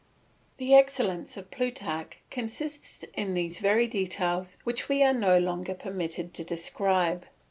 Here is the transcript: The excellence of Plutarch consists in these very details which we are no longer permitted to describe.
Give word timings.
The 0.57 0.73
excellence 0.73 1.37
of 1.37 1.51
Plutarch 1.51 2.17
consists 2.31 3.05
in 3.13 3.35
these 3.35 3.59
very 3.59 3.85
details 3.85 4.57
which 4.63 4.89
we 4.89 5.03
are 5.03 5.13
no 5.13 5.37
longer 5.37 5.75
permitted 5.75 6.33
to 6.33 6.43
describe. 6.43 7.27